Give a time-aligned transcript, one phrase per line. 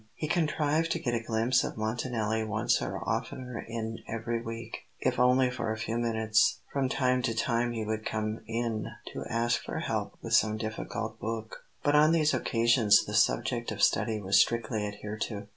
[0.15, 5.19] He contrived to get a glimpse of Montanelli once or oftener in every week, if
[5.19, 6.61] only for a few minutes.
[6.73, 11.19] From time to time he would come in to ask for help with some difficult
[11.19, 15.45] book; but on these occasions the subject of study was strictly adhered to.